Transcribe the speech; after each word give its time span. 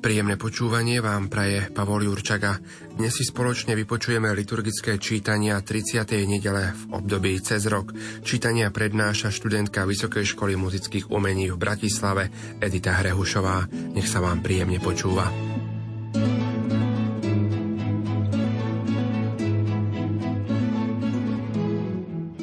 Príjemné 0.00 0.40
počúvanie 0.40 1.04
vám 1.04 1.28
praje 1.28 1.68
Pavol 1.76 2.08
Jurčaga. 2.08 2.56
Dnes 2.96 3.12
si 3.12 3.20
spoločne 3.20 3.76
vypočujeme 3.76 4.32
liturgické 4.32 4.96
čítania 4.96 5.60
30. 5.60 6.24
nedele 6.24 6.72
v 6.72 6.82
období 6.96 7.36
cez 7.44 7.68
rok. 7.68 7.92
Čítania 8.24 8.72
prednáša 8.72 9.28
študentka 9.28 9.84
Vysokej 9.84 10.24
školy 10.24 10.56
muzických 10.56 11.12
umení 11.12 11.52
v 11.52 11.60
Bratislave 11.60 12.32
Edita 12.64 12.96
Hrehušová. 12.96 13.68
Nech 13.92 14.08
sa 14.08 14.24
vám 14.24 14.40
príjemne 14.40 14.80
počúva. 14.80 15.49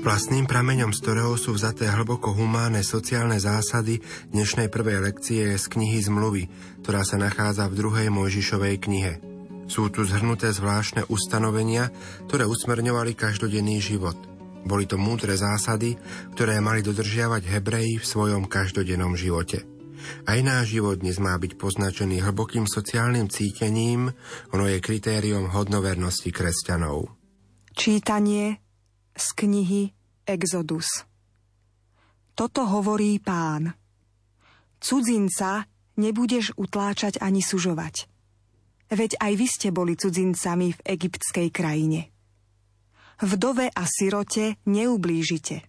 Vlastným 0.08 0.48
prameňom, 0.48 0.96
z 0.96 1.04
ktorého 1.04 1.36
sú 1.36 1.52
vzaté 1.52 1.92
hlboko 1.92 2.32
humánne 2.32 2.80
sociálne 2.80 3.36
zásady 3.44 4.00
dnešnej 4.32 4.72
prvej 4.72 5.04
lekcie 5.04 5.52
je 5.52 5.60
z 5.60 5.68
knihy 5.68 6.00
Zmluvy, 6.00 6.48
ktorá 6.80 7.04
sa 7.04 7.20
nachádza 7.20 7.68
v 7.68 7.76
druhej 7.76 8.08
Mojžišovej 8.16 8.88
knihe. 8.88 9.20
Sú 9.68 9.92
tu 9.92 10.08
zhrnuté 10.08 10.56
zvláštne 10.56 11.04
ustanovenia, 11.12 11.92
ktoré 12.24 12.48
usmerňovali 12.48 13.20
každodenný 13.20 13.84
život. 13.84 14.16
Boli 14.64 14.88
to 14.88 14.96
múdre 14.96 15.36
zásady, 15.36 16.00
ktoré 16.40 16.64
mali 16.64 16.80
dodržiavať 16.88 17.44
Hebreji 17.44 18.00
v 18.00 18.08
svojom 18.08 18.48
každodennom 18.48 19.12
živote. 19.20 19.68
Aj 20.24 20.40
náš 20.40 20.72
život 20.72 21.04
dnes 21.04 21.20
má 21.20 21.36
byť 21.36 21.60
poznačený 21.60 22.24
hlbokým 22.24 22.64
sociálnym 22.64 23.28
cítením, 23.28 24.16
ono 24.56 24.72
je 24.72 24.80
kritériom 24.80 25.52
hodnovernosti 25.52 26.32
kresťanov. 26.32 27.12
Čítanie 27.76 28.64
z 29.20 29.28
knihy 29.36 29.97
Exodus. 30.28 31.08
Toto 32.36 32.68
hovorí 32.68 33.18
pán. 33.24 33.72
Cudzinca 34.78 35.66
nebudeš 35.98 36.54
utláčať 36.60 37.18
ani 37.24 37.42
sužovať. 37.42 38.06
Veď 38.94 39.18
aj 39.18 39.34
vy 39.34 39.48
ste 39.50 39.68
boli 39.72 39.98
cudzincami 39.98 40.76
v 40.76 40.80
egyptskej 40.86 41.48
krajine. 41.50 42.14
Vdove 43.24 43.72
a 43.74 43.84
sirote 43.90 44.62
neublížite. 44.70 45.66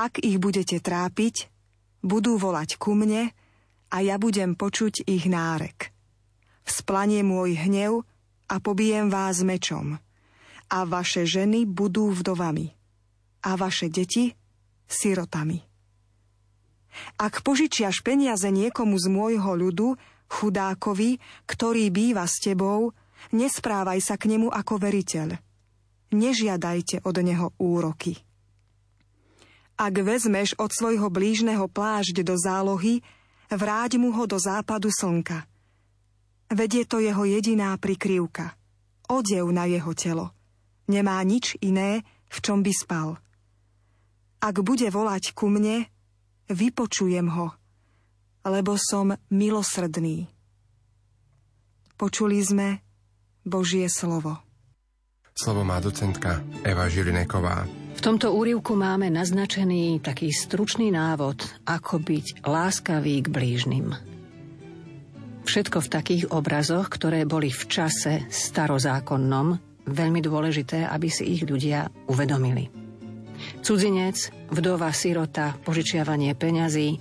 Ak 0.00 0.16
ich 0.22 0.40
budete 0.40 0.80
trápiť, 0.80 1.52
budú 2.00 2.40
volať 2.40 2.80
ku 2.80 2.96
mne 2.96 3.30
a 3.92 3.96
ja 4.00 4.16
budem 4.16 4.56
počuť 4.56 5.04
ich 5.04 5.28
nárek. 5.28 5.92
Vzplanie 6.64 7.20
môj 7.20 7.60
hnev 7.68 8.08
a 8.48 8.56
pobijem 8.64 9.12
vás 9.12 9.44
mečom 9.44 10.00
a 10.72 10.78
vaše 10.88 11.28
ženy 11.28 11.68
budú 11.68 12.08
vdovami 12.16 12.83
a 13.44 13.54
vaše 13.60 13.92
deti 13.92 14.32
sirotami. 14.88 15.60
Ak 17.18 17.42
požičiaš 17.42 18.00
peniaze 18.06 18.46
niekomu 18.48 18.94
z 18.96 19.06
môjho 19.10 19.52
ľudu, 19.58 19.98
chudákovi, 20.30 21.18
ktorý 21.44 21.90
býva 21.90 22.24
s 22.24 22.38
tebou, 22.38 22.94
nesprávaj 23.34 24.00
sa 24.00 24.14
k 24.14 24.34
nemu 24.34 24.48
ako 24.50 24.78
veriteľ. 24.78 25.28
Nežiadajte 26.14 27.02
od 27.02 27.16
neho 27.18 27.50
úroky. 27.58 28.22
Ak 29.74 29.94
vezmeš 29.98 30.54
od 30.54 30.70
svojho 30.70 31.10
blížneho 31.10 31.66
plášť 31.66 32.22
do 32.22 32.38
zálohy, 32.38 33.02
vráť 33.50 33.98
mu 33.98 34.14
ho 34.14 34.24
do 34.30 34.38
západu 34.38 34.94
slnka. 34.94 35.50
Veď 36.54 36.70
je 36.70 36.84
to 36.86 36.98
jeho 37.02 37.26
jediná 37.26 37.74
prikryvka, 37.74 38.54
odev 39.10 39.50
na 39.50 39.66
jeho 39.66 39.90
telo. 39.98 40.30
Nemá 40.86 41.18
nič 41.26 41.58
iné, 41.58 42.06
v 42.30 42.38
čom 42.38 42.62
by 42.62 42.70
spal. 42.70 43.18
Ak 44.44 44.60
bude 44.60 44.92
volať 44.92 45.32
ku 45.32 45.48
mne, 45.48 45.88
vypočujem 46.52 47.32
ho, 47.32 47.56
lebo 48.44 48.76
som 48.76 49.16
milosrdný. 49.32 50.28
Počuli 51.96 52.44
sme 52.44 52.84
Božie 53.40 53.88
slovo. 53.88 54.36
Slovo 55.32 55.64
má 55.64 55.80
docentka 55.80 56.44
Eva 56.60 56.92
Žilineková. 56.92 57.64
V 57.96 58.00
tomto 58.04 58.36
úrivku 58.36 58.76
máme 58.76 59.08
naznačený 59.08 60.04
taký 60.04 60.28
stručný 60.28 60.92
návod, 60.92 61.64
ako 61.64 62.04
byť 62.04 62.44
láskavý 62.44 63.24
k 63.24 63.32
blížnym. 63.32 63.96
Všetko 65.48 65.80
v 65.80 65.88
takých 65.88 66.24
obrazoch, 66.36 66.92
ktoré 66.92 67.24
boli 67.24 67.48
v 67.48 67.64
čase 67.64 68.28
starozákonnom, 68.28 69.56
veľmi 69.88 70.20
dôležité, 70.20 70.84
aby 70.84 71.08
si 71.08 71.32
ich 71.32 71.48
ľudia 71.48 71.88
uvedomili. 72.12 72.83
Cudzinec, 73.60 74.32
vdova, 74.52 74.90
sirota, 74.94 75.58
požičiavanie 75.66 76.32
peňazí 76.38 76.96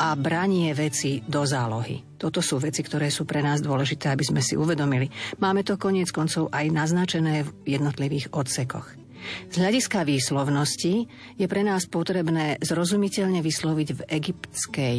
a 0.00 0.16
branie 0.18 0.72
veci 0.72 1.22
do 1.22 1.44
zálohy. 1.44 2.18
Toto 2.18 2.40
sú 2.40 2.56
veci, 2.56 2.80
ktoré 2.80 3.12
sú 3.12 3.28
pre 3.28 3.44
nás 3.44 3.60
dôležité, 3.60 4.08
aby 4.10 4.24
sme 4.24 4.40
si 4.40 4.56
uvedomili. 4.56 5.12
Máme 5.38 5.62
to 5.62 5.76
koniec 5.76 6.08
koncov 6.10 6.48
aj 6.50 6.72
naznačené 6.72 7.44
v 7.44 7.78
jednotlivých 7.78 8.32
odsekoch. 8.32 9.03
Z 9.50 9.54
hľadiska 9.60 10.02
výslovnosti 10.06 11.06
je 11.38 11.46
pre 11.48 11.62
nás 11.62 11.86
potrebné 11.88 12.58
zrozumiteľne 12.60 13.40
vysloviť 13.40 13.88
v 13.94 14.00
egyptskej. 14.08 14.98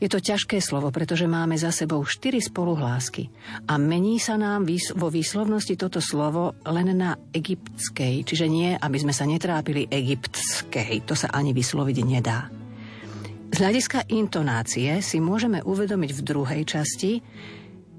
Je 0.00 0.08
to 0.08 0.20
ťažké 0.20 0.60
slovo, 0.60 0.92
pretože 0.92 1.24
máme 1.24 1.56
za 1.56 1.72
sebou 1.72 2.04
štyri 2.04 2.40
spoluhlásky 2.42 3.32
a 3.68 3.80
mení 3.80 4.20
sa 4.20 4.36
nám 4.36 4.68
vo 4.96 5.08
výslovnosti 5.08 5.74
toto 5.76 5.98
slovo 5.98 6.56
len 6.68 6.92
na 6.96 7.16
egyptskej, 7.32 8.26
čiže 8.26 8.46
nie, 8.50 8.76
aby 8.76 8.96
sme 9.00 9.14
sa 9.16 9.24
netrápili 9.24 9.88
egyptskej, 9.88 11.06
to 11.08 11.16
sa 11.16 11.32
ani 11.32 11.56
vysloviť 11.56 11.96
nedá. 12.04 12.50
Z 13.50 13.58
hľadiska 13.58 14.06
intonácie 14.14 15.02
si 15.02 15.18
môžeme 15.18 15.58
uvedomiť 15.66 16.10
v 16.14 16.22
druhej 16.22 16.62
časti, 16.62 17.18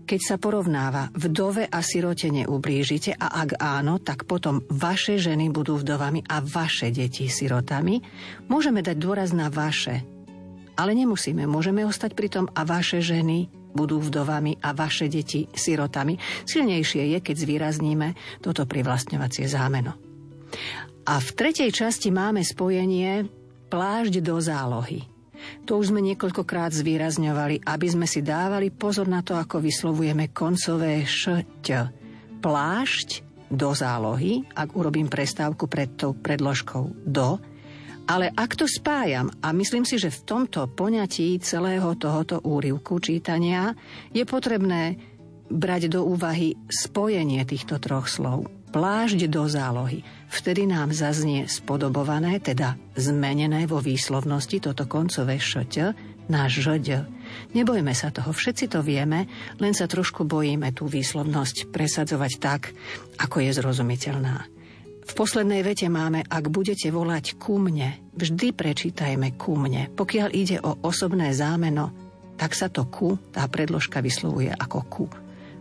keď 0.05 0.19
sa 0.19 0.35
porovnáva 0.35 1.09
vdove 1.15 1.67
a 1.67 1.79
sirote 1.79 2.27
neublížite 2.27 3.15
a 3.15 3.41
ak 3.41 3.61
áno, 3.61 4.01
tak 4.01 4.27
potom 4.27 4.65
vaše 4.67 5.17
ženy 5.21 5.49
budú 5.53 5.79
vdovami 5.79 6.25
a 6.27 6.43
vaše 6.43 6.91
deti 6.91 7.31
sirotami, 7.31 8.01
môžeme 8.51 8.83
dať 8.83 8.97
dôraz 8.99 9.31
na 9.31 9.47
vaše. 9.47 10.03
Ale 10.75 10.95
nemusíme, 10.95 11.45
môžeme 11.45 11.83
ostať 11.85 12.11
pri 12.15 12.27
tom 12.31 12.45
a 12.51 12.65
vaše 12.65 13.03
ženy 13.03 13.51
budú 13.71 14.03
vdovami 14.03 14.59
a 14.59 14.75
vaše 14.75 15.07
deti 15.07 15.47
sirotami. 15.47 16.19
Silnejšie 16.43 17.15
je, 17.15 17.19
keď 17.23 17.35
zvýrazníme 17.39 18.07
toto 18.43 18.67
privlastňovacie 18.67 19.47
zámeno. 19.47 19.95
A 21.07 21.17
v 21.17 21.29
tretej 21.33 21.71
časti 21.71 22.11
máme 22.13 22.43
spojenie 22.43 23.25
plážď 23.71 24.19
do 24.21 24.37
zálohy. 24.37 25.07
To 25.69 25.79
už 25.79 25.93
sme 25.93 26.01
niekoľkokrát 26.03 26.73
zvýrazňovali, 26.73 27.65
aby 27.65 27.87
sme 27.87 28.07
si 28.09 28.21
dávali 28.25 28.69
pozor 28.69 29.07
na 29.07 29.21
to, 29.25 29.37
ako 29.37 29.61
vyslovujeme 29.61 30.29
koncové 30.33 31.05
šť. 31.05 31.67
Plášť 32.41 33.09
do 33.51 33.69
zálohy, 33.75 34.47
ak 34.55 34.73
urobím 34.73 35.11
prestávku 35.11 35.67
pred 35.67 35.91
tou 35.99 36.15
predložkou 36.15 37.03
do, 37.03 37.37
ale 38.09 38.33
ak 38.33 38.57
to 38.57 38.65
spájam, 38.65 39.29
a 39.39 39.53
myslím 39.53 39.85
si, 39.85 39.95
že 40.01 40.09
v 40.11 40.23
tomto 40.25 40.67
poňatí 40.67 41.37
celého 41.39 41.95
tohoto 41.95 42.41
úrivku 42.41 42.97
čítania 42.99 43.71
je 44.11 44.25
potrebné 44.25 44.97
brať 45.51 45.91
do 45.91 46.07
úvahy 46.07 46.55
spojenie 46.71 47.43
týchto 47.43 47.77
troch 47.77 48.07
slov. 48.07 48.60
Plážď 48.71 49.27
do 49.27 49.51
zálohy 49.51 49.99
vtedy 50.31 50.63
nám 50.63 50.95
zaznie 50.95 51.43
spodobované, 51.43 52.39
teda 52.39 52.79
zmenené 52.95 53.67
vo 53.67 53.83
výslovnosti 53.83 54.63
toto 54.63 54.87
koncové 54.87 55.43
šť 55.43 55.91
na 56.31 56.47
žď. 56.47 57.03
Nebojme 57.51 57.91
sa 57.91 58.15
toho, 58.15 58.31
všetci 58.31 58.71
to 58.71 58.79
vieme, 58.79 59.27
len 59.59 59.75
sa 59.75 59.91
trošku 59.91 60.23
bojíme 60.23 60.71
tú 60.71 60.87
výslovnosť 60.87 61.67
presadzovať 61.67 62.31
tak, 62.39 62.71
ako 63.19 63.43
je 63.43 63.51
zrozumiteľná. 63.59 64.47
V 65.03 65.13
poslednej 65.19 65.67
vete 65.67 65.91
máme, 65.91 66.23
ak 66.23 66.47
budete 66.47 66.87
volať 66.95 67.35
ku 67.35 67.59
mne, 67.59 67.99
vždy 68.15 68.55
prečítajme 68.55 69.35
ku 69.35 69.59
mne. 69.59 69.91
Pokiaľ 69.91 70.29
ide 70.31 70.63
o 70.63 70.79
osobné 70.87 71.35
zámeno, 71.35 71.91
tak 72.39 72.55
sa 72.55 72.71
to 72.71 72.87
ku, 72.87 73.19
tá 73.35 73.43
predložka 73.51 73.99
vyslovuje 73.99 74.47
ako 74.47 74.79
ku. 74.87 75.05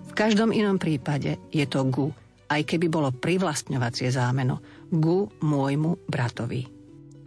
V 0.07 0.13
každom 0.15 0.55
inom 0.55 0.79
prípade 0.79 1.43
je 1.51 1.67
to 1.67 1.83
gu 1.91 2.15
aj 2.51 2.63
keby 2.67 2.91
bolo 2.91 3.15
privlastňovacie 3.15 4.11
zámeno, 4.11 4.59
ku 4.91 5.31
môjmu 5.39 6.11
bratovi. 6.11 6.67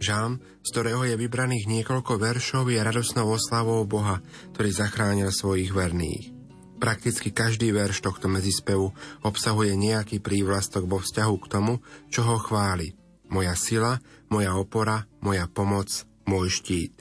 Žám, 0.04 0.36
z 0.60 0.68
ktorého 0.68 1.02
je 1.08 1.16
vybraných 1.16 1.64
niekoľko 1.64 2.20
veršov, 2.20 2.68
je 2.68 2.76
radosnou 2.76 3.24
oslavou 3.32 3.80
Boha, 3.88 4.20
ktorý 4.52 4.68
zachránil 4.68 5.32
svojich 5.32 5.72
verných. 5.72 6.36
Prakticky 6.76 7.32
každý 7.32 7.72
verš 7.72 8.04
tohto 8.04 8.28
medzispevu 8.28 8.92
obsahuje 9.24 9.72
nejaký 9.72 10.20
prívlastok 10.20 10.84
vo 10.84 11.00
vzťahu 11.00 11.34
k 11.40 11.46
tomu, 11.48 11.80
čo 12.12 12.20
ho 12.28 12.36
chváli. 12.36 12.92
Moja 13.32 13.56
sila, 13.56 13.96
moja 14.28 14.52
opora, 14.60 15.08
moja 15.24 15.48
pomoc, 15.48 15.88
môj 16.28 16.52
štít. 16.52 17.00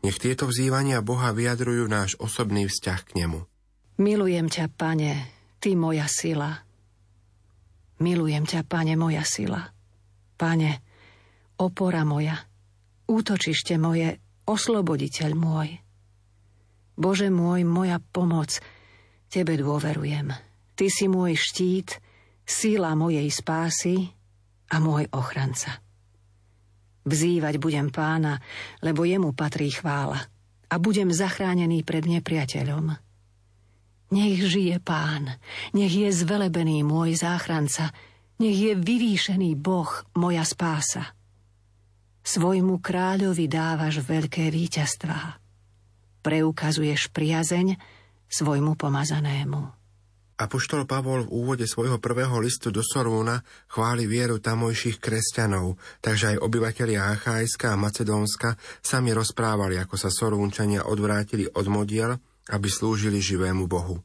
Nech 0.00 0.16
tieto 0.16 0.48
vzývania 0.48 1.04
Boha 1.04 1.36
vyjadrujú 1.36 1.84
náš 1.84 2.16
osobný 2.16 2.64
vzťah 2.64 3.00
k 3.04 3.10
nemu. 3.20 3.44
Milujem 4.00 4.48
ťa, 4.48 4.72
pane, 4.72 5.12
ty 5.60 5.76
moja 5.76 6.08
sila. 6.08 6.64
Milujem 8.00 8.48
ťa, 8.48 8.64
pane, 8.64 8.96
moja 8.96 9.22
sila. 9.28 9.60
Pane, 10.40 10.80
opora 11.60 12.02
moja, 12.08 12.40
útočište 13.04 13.76
moje, 13.76 14.16
osloboditeľ 14.48 15.30
môj. 15.36 15.68
Bože 16.96 17.28
môj, 17.28 17.68
moja 17.68 18.00
pomoc, 18.00 18.56
Tebe 19.30 19.54
dôverujem. 19.54 20.34
Ty 20.74 20.86
si 20.90 21.06
môj 21.06 21.38
štít, 21.38 22.02
síla 22.42 22.98
mojej 22.98 23.30
spásy 23.30 24.10
a 24.74 24.82
môj 24.82 25.06
ochranca. 25.14 25.78
Vzývať 27.06 27.62
budem 27.62 27.94
pána, 27.94 28.42
lebo 28.82 29.06
jemu 29.06 29.30
patrí 29.30 29.70
chvála 29.70 30.18
a 30.66 30.74
budem 30.82 31.14
zachránený 31.14 31.86
pred 31.86 32.10
nepriateľom. 32.10 33.09
Nech 34.10 34.42
žije 34.42 34.82
pán, 34.82 35.38
nech 35.70 35.94
je 35.94 36.10
zvelebený 36.10 36.82
môj 36.82 37.14
záchranca, 37.14 37.94
nech 38.42 38.58
je 38.58 38.72
vyvýšený 38.74 39.54
Boh 39.54 39.86
moja 40.18 40.42
spása. 40.42 41.14
Svojmu 42.26 42.82
kráľovi 42.82 43.46
dávaš 43.46 44.02
veľké 44.02 44.50
víťazstvá. 44.50 45.38
Preukazuješ 46.20 47.14
priazeň 47.14 47.78
svojmu 48.26 48.74
pomazanému. 48.74 49.80
Apoštol 50.40 50.88
Pavol 50.88 51.28
v 51.28 51.32
úvode 51.36 51.68
svojho 51.68 52.00
prvého 52.00 52.32
listu 52.40 52.72
do 52.72 52.80
Sorúna 52.80 53.44
chváli 53.68 54.08
vieru 54.08 54.40
tamojších 54.40 54.96
kresťanov, 54.96 55.76
takže 56.00 56.34
aj 56.34 56.42
obyvatelia 56.42 57.12
Achajska 57.12 57.76
a 57.76 57.80
Macedónska 57.80 58.56
sami 58.80 59.12
rozprávali, 59.12 59.76
ako 59.76 60.00
sa 60.00 60.08
Sorúnčania 60.08 60.88
odvrátili 60.88 61.44
od 61.44 61.66
modiel, 61.68 62.16
aby 62.48 62.68
slúžili 62.72 63.20
živému 63.20 63.68
Bohu. 63.68 64.00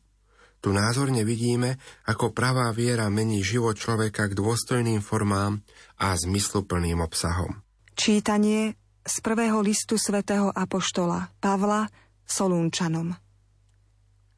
Tu 0.59 0.73
názorne 0.73 1.21
vidíme, 1.21 1.77
ako 2.09 2.33
pravá 2.33 2.73
viera 2.73 3.05
mení 3.07 3.45
život 3.45 3.77
človeka 3.77 4.27
k 4.27 4.33
dôstojným 4.33 4.99
formám 4.99 5.61
a 6.01 6.17
zmysluplným 6.17 6.99
obsahom. 7.05 7.61
Čítanie 7.95 8.73
z 9.05 9.15
prvého 9.21 9.61
listu 9.61 9.95
svätého 10.01 10.49
Apoštola 10.49 11.31
Pavla 11.37 11.85
Solúnčanom 12.25 13.13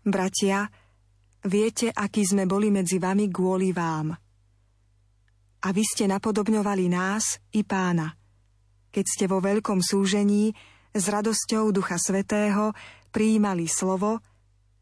Bratia, 0.04 0.68
Viete, 1.48 1.94
aký 1.96 2.28
sme 2.28 2.44
boli 2.44 2.68
medzi 2.74 3.00
vami 3.00 3.32
kvôli 3.32 3.72
vám. 3.72 4.12
A 5.64 5.68
vy 5.72 5.84
ste 5.86 6.10
napodobňovali 6.12 6.92
nás 6.92 7.40
i 7.56 7.64
pána. 7.64 8.20
Keď 8.92 9.06
ste 9.08 9.26
vo 9.32 9.40
veľkom 9.40 9.80
súžení 9.80 10.52
s 10.92 11.04
radosťou 11.08 11.72
Ducha 11.72 11.96
Svetého 11.96 12.76
prijímali 13.10 13.66
slovo, 13.66 14.20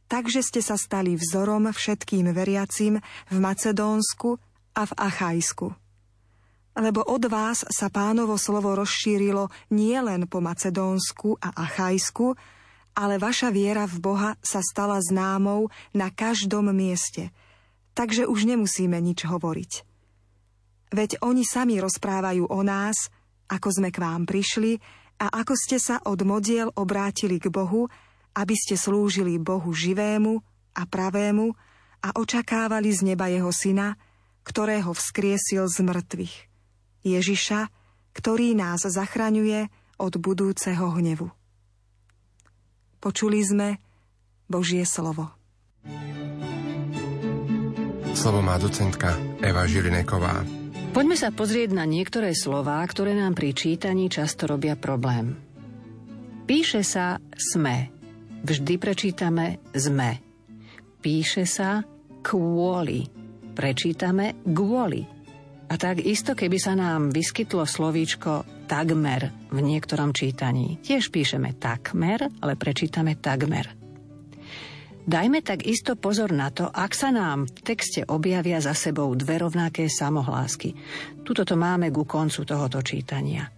takže 0.05 0.45
ste 0.45 0.61
sa 0.61 0.77
stali 0.77 1.17
vzorom 1.17 1.69
všetkým 1.69 2.29
veriacim 2.31 3.01
v 3.31 3.37
Macedónsku 3.37 4.37
a 4.75 4.81
v 4.85 4.93
Achajsku. 4.99 5.67
Lebo 6.75 7.07
od 7.07 7.23
vás 7.31 7.63
sa 7.71 7.87
pánovo 7.87 8.35
slovo 8.35 8.75
rozšírilo 8.75 9.47
nielen 9.71 10.27
po 10.27 10.43
Macedónsku 10.43 11.39
a 11.39 11.55
Achajsku, 11.55 12.35
ale 12.95 13.15
vaša 13.15 13.51
viera 13.51 13.87
v 13.87 13.99
Boha 13.99 14.31
sa 14.43 14.59
stala 14.59 14.99
známou 14.99 15.71
na 15.95 16.11
každom 16.11 16.71
mieste, 16.75 17.31
takže 17.95 18.27
už 18.27 18.47
nemusíme 18.47 18.95
nič 18.99 19.23
hovoriť. 19.23 19.71
Veď 20.95 21.19
oni 21.23 21.43
sami 21.43 21.79
rozprávajú 21.79 22.47
o 22.47 22.59
nás, 22.63 23.11
ako 23.51 23.67
sme 23.71 23.89
k 23.91 23.99
vám 23.99 24.23
prišli 24.23 24.79
a 25.19 25.31
ako 25.31 25.53
ste 25.55 25.79
sa 25.79 25.99
od 26.03 26.23
modiel 26.23 26.71
obrátili 26.75 27.39
k 27.39 27.51
Bohu, 27.51 27.87
aby 28.35 28.53
ste 28.53 28.75
slúžili 28.75 29.39
Bohu 29.39 29.71
živému 29.71 30.43
a 30.75 30.83
pravému 30.83 31.55
a 32.03 32.13
očakávali 32.19 32.91
z 32.91 33.15
neba 33.15 33.31
jeho 33.31 33.49
syna, 33.49 33.95
ktorého 34.43 34.91
vzkriesil 34.93 35.65
z 35.71 35.77
mŕtvych. 35.81 36.35
Ježiša, 37.07 37.59
ktorý 38.13 38.53
nás 38.53 38.83
zachraňuje 38.85 39.71
od 39.97 40.13
budúceho 40.19 40.91
hnevu. 40.99 41.31
Počuli 42.99 43.39
sme 43.41 43.67
Božie 44.45 44.83
slovo. 44.83 45.31
Slovo 48.15 48.39
má 48.41 48.55
docentka 48.57 49.15
Eva 49.43 49.67
Žilineková. 49.67 50.41
Poďme 50.95 51.19
sa 51.19 51.29
pozrieť 51.29 51.75
na 51.75 51.83
niektoré 51.83 52.31
slová, 52.31 52.79
ktoré 52.87 53.11
nám 53.11 53.35
pri 53.35 53.51
čítaní 53.51 54.07
často 54.07 54.47
robia 54.47 54.79
problém. 54.79 55.35
Píše 56.47 56.85
sa 56.85 57.19
sme. 57.35 57.94
Vždy 58.45 58.77
prečítame 58.77 59.57
sme. 59.73 60.21
Píše 61.01 61.49
sa 61.49 61.81
kvôli. 62.21 63.09
Prečítame 63.57 64.45
kvôli. 64.45 65.01
A 65.65 65.73
tak 65.81 66.05
isto, 66.05 66.37
keby 66.37 66.61
sa 66.61 66.77
nám 66.77 67.09
vyskytlo 67.09 67.65
slovíčko 67.65 68.45
takmer 68.69 69.33
v 69.49 69.65
niektorom 69.65 70.13
čítaní. 70.13 70.77
Tiež 70.77 71.09
píšeme 71.09 71.57
takmer, 71.57 72.29
ale 72.45 72.53
prečítame 72.53 73.17
takmer. 73.17 73.73
Dajme 75.09 75.41
tak 75.41 75.65
isto 75.65 75.97
pozor 75.97 76.29
na 76.29 76.53
to, 76.53 76.69
ak 76.69 76.93
sa 76.93 77.09
nám 77.09 77.49
v 77.49 77.59
texte 77.65 78.05
objavia 78.05 78.61
za 78.61 78.77
sebou 78.77 79.09
dve 79.17 79.41
rovnaké 79.41 79.89
samohlásky. 79.89 80.77
Tuto 81.25 81.41
to 81.41 81.57
máme 81.57 81.89
ku 81.89 82.05
koncu 82.05 82.45
tohoto 82.45 82.85
čítania 82.85 83.54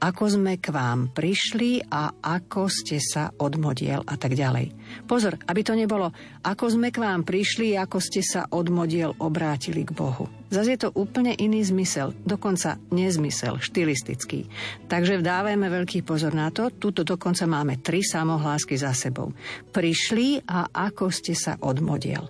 ako 0.00 0.24
sme 0.26 0.58
k 0.58 0.74
vám 0.74 1.10
prišli 1.10 1.86
a 1.90 2.10
ako 2.20 2.66
ste 2.70 2.98
sa 2.98 3.30
odmodiel 3.34 4.02
a 4.04 4.14
tak 4.14 4.36
ďalej. 4.36 4.74
Pozor, 5.08 5.38
aby 5.48 5.60
to 5.64 5.74
nebolo, 5.74 6.12
ako 6.44 6.74
sme 6.74 6.92
k 6.92 7.00
vám 7.00 7.22
prišli, 7.24 7.78
ako 7.78 7.98
ste 7.98 8.20
sa 8.20 8.46
odmodiel 8.50 9.16
obrátili 9.18 9.82
k 9.86 9.94
Bohu. 9.96 10.28
Zase 10.52 10.76
je 10.76 10.86
to 10.86 10.94
úplne 10.94 11.34
iný 11.34 11.66
zmysel, 11.66 12.14
dokonca 12.22 12.78
nezmysel, 12.94 13.58
štilistický. 13.58 14.46
Takže 14.86 15.18
vdávajme 15.18 15.66
veľký 15.66 16.06
pozor 16.06 16.30
na 16.36 16.52
to, 16.54 16.70
tuto 16.70 17.02
dokonca 17.02 17.48
máme 17.48 17.82
tri 17.82 18.04
samohlásky 18.04 18.78
za 18.78 18.94
sebou. 18.94 19.34
Prišli 19.72 20.46
a 20.46 20.70
ako 20.70 21.10
ste 21.10 21.34
sa 21.34 21.58
odmodiel. 21.58 22.28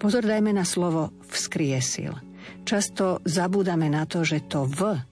Pozor 0.00 0.24
dajme 0.24 0.56
na 0.56 0.64
slovo 0.64 1.12
vzkriesil. 1.28 2.16
Často 2.64 3.20
zabúdame 3.28 3.92
na 3.92 4.08
to, 4.08 4.24
že 4.24 4.48
to 4.48 4.64
v 4.64 5.09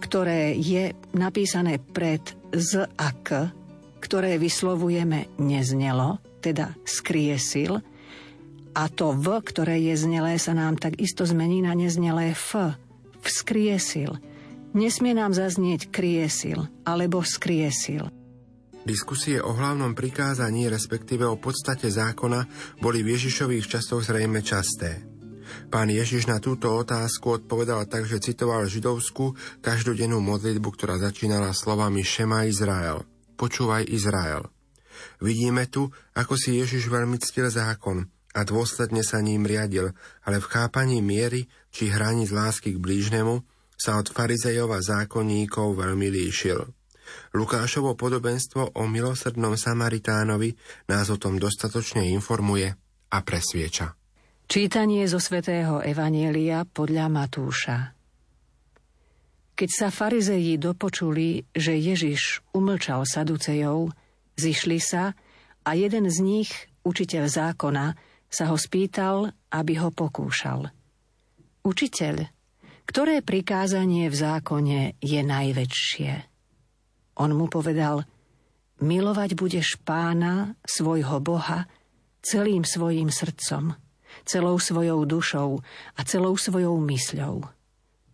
ktoré 0.00 0.54
je 0.56 0.92
napísané 1.16 1.80
pred 1.80 2.22
z 2.52 2.84
a 2.84 3.08
k, 3.20 3.50
ktoré 4.00 4.38
vyslovujeme 4.38 5.32
neznelo, 5.40 6.20
teda 6.44 6.76
skriesil, 6.86 7.82
a 8.76 8.92
to 8.92 9.16
v, 9.16 9.40
ktoré 9.40 9.80
je 9.80 9.96
znelé, 9.96 10.36
sa 10.36 10.52
nám 10.52 10.76
tak 10.76 11.00
isto 11.00 11.24
zmení 11.24 11.64
na 11.64 11.72
neznelé 11.72 12.36
f, 12.36 12.60
vzkriesil. 13.24 14.20
Nesmie 14.76 15.16
nám 15.16 15.32
zaznieť 15.32 15.88
kriesil 15.88 16.68
alebo 16.84 17.24
skriesil. 17.24 18.12
Diskusie 18.84 19.40
o 19.40 19.56
hlavnom 19.56 19.96
prikázaní, 19.96 20.68
respektíve 20.68 21.24
o 21.24 21.40
podstate 21.40 21.88
zákona, 21.88 22.44
boli 22.84 23.00
v 23.00 23.16
Ježišových 23.16 23.66
časoch 23.66 24.04
zrejme 24.04 24.44
časté. 24.44 25.15
Pán 25.68 25.90
Ježiš 25.90 26.30
na 26.30 26.38
túto 26.38 26.72
otázku 26.72 27.42
odpovedal 27.42 27.84
tak, 27.90 28.06
že 28.06 28.22
citoval 28.22 28.64
židovskú 28.70 29.34
každodennú 29.60 30.22
modlitbu, 30.22 30.68
ktorá 30.72 30.96
začínala 31.00 31.52
slovami 31.56 32.06
Šema 32.06 32.46
Izrael. 32.46 33.02
Počúvaj 33.36 33.88
Izrael. 33.90 34.48
Vidíme 35.20 35.68
tu, 35.68 35.92
ako 36.16 36.40
si 36.40 36.56
Ježiš 36.56 36.88
veľmi 36.88 37.20
ctil 37.20 37.52
zákon 37.52 38.08
a 38.36 38.40
dôsledne 38.44 39.00
sa 39.00 39.20
ním 39.24 39.48
riadil, 39.48 39.92
ale 40.24 40.40
v 40.40 40.46
chápaní 40.48 41.00
miery 41.00 41.48
či 41.72 41.88
hraníc 41.88 42.32
lásky 42.32 42.76
k 42.76 42.82
blížnemu 42.82 43.44
sa 43.76 44.00
od 44.00 44.08
farizejov 44.08 44.72
a 44.72 44.80
zákonníkov 44.80 45.76
veľmi 45.76 46.08
líšil. 46.08 46.64
Lukášovo 47.36 47.94
podobenstvo 47.94 48.76
o 48.76 48.82
milosrdnom 48.88 49.54
Samaritánovi 49.54 50.56
nás 50.90 51.12
o 51.12 51.20
tom 51.20 51.38
dostatočne 51.38 52.08
informuje 52.10 52.72
a 53.12 53.18
presvieča. 53.22 54.05
Čítanie 54.46 55.02
zo 55.10 55.18
svätého 55.18 55.82
Evanielia 55.82 56.62
podľa 56.62 57.10
Matúša. 57.10 57.98
Keď 59.58 59.70
sa 59.74 59.88
farizeji 59.90 60.54
dopočuli, 60.54 61.42
že 61.50 61.74
Ježiš 61.74 62.46
umlčal 62.54 63.02
Saducejov, 63.10 63.90
zišli 64.38 64.78
sa 64.78 65.18
a 65.66 65.70
jeden 65.74 66.06
z 66.06 66.22
nich, 66.22 66.50
učiteľ 66.86 67.26
zákona, 67.26 67.98
sa 68.30 68.44
ho 68.46 68.54
spýtal, 68.54 69.34
aby 69.50 69.82
ho 69.82 69.90
pokúšal. 69.90 70.70
Učiteľ, 71.66 72.30
ktoré 72.86 73.26
prikázanie 73.26 74.06
v 74.06 74.14
zákone 74.14 74.94
je 75.02 75.20
najväčšie? 75.26 76.12
On 77.18 77.34
mu 77.34 77.50
povedal, 77.50 78.06
milovať 78.78 79.34
budeš 79.34 79.74
pána, 79.82 80.54
svojho 80.62 81.18
Boha, 81.18 81.66
celým 82.22 82.62
svojim 82.62 83.10
srdcom– 83.10 83.74
celou 84.26 84.58
svojou 84.58 85.06
dušou 85.06 85.62
a 85.96 86.00
celou 86.02 86.34
svojou 86.34 86.76
mysľou. 86.82 87.46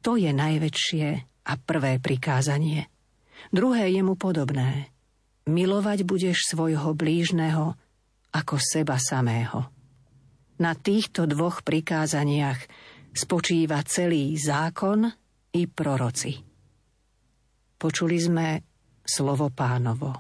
To 0.05 0.21
je 0.21 0.31
najväčšie 0.31 1.09
a 1.49 1.53
prvé 1.59 1.99
prikázanie. 1.99 2.87
Druhé 3.51 3.91
je 3.91 4.03
mu 4.05 4.15
podobné. 4.15 4.93
milovať 5.49 6.07
budeš 6.07 6.55
svojho 6.55 6.95
blížneho 6.95 7.75
ako 8.31 8.57
seba 8.63 8.97
samého. 8.97 9.67
Na 10.63 10.79
týchto 10.79 11.27
dvoch 11.27 11.67
prikázaniach 11.67 12.61
spočíva 13.11 13.83
celý 13.83 14.39
zákon 14.39 15.11
i 15.53 15.63
proroci. 15.67 16.39
Počuli 17.77 18.17
sme 18.23 18.47
slovo 19.03 19.51
pánovo. 19.51 20.15